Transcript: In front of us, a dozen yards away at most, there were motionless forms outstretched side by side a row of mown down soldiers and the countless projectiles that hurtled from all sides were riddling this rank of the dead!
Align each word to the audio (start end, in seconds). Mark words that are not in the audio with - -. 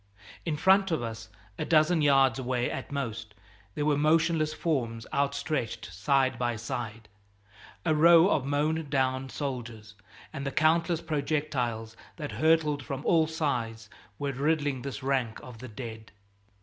In 0.47 0.57
front 0.57 0.89
of 0.89 1.03
us, 1.03 1.29
a 1.59 1.63
dozen 1.63 2.01
yards 2.01 2.39
away 2.39 2.71
at 2.71 2.91
most, 2.91 3.35
there 3.75 3.85
were 3.85 3.99
motionless 3.99 4.51
forms 4.51 5.05
outstretched 5.13 5.93
side 5.93 6.39
by 6.39 6.55
side 6.55 7.07
a 7.85 7.93
row 7.93 8.27
of 8.31 8.43
mown 8.43 8.89
down 8.89 9.29
soldiers 9.29 9.93
and 10.33 10.43
the 10.43 10.49
countless 10.51 11.01
projectiles 11.03 11.95
that 12.15 12.31
hurtled 12.31 12.83
from 12.83 13.05
all 13.05 13.27
sides 13.27 13.91
were 14.17 14.31
riddling 14.31 14.81
this 14.81 15.03
rank 15.03 15.39
of 15.43 15.59
the 15.59 15.67
dead! 15.67 16.11